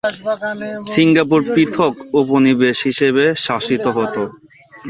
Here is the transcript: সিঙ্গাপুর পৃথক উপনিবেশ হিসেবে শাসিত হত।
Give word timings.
সিঙ্গাপুর 0.87 1.41
পৃথক 1.47 1.93
উপনিবেশ 2.19 2.77
হিসেবে 2.87 3.23
শাসিত 3.45 3.85
হত। 3.97 4.15